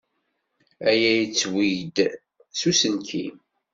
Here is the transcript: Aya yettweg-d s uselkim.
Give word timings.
Aya 0.89 1.11
yettweg-d 1.19 1.95
s 2.59 2.61
uselkim. 2.69 3.35